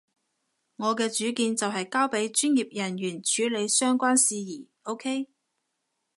[0.77, 5.27] 我嘅主見就係交畀專業人員處理相關事宜，OK？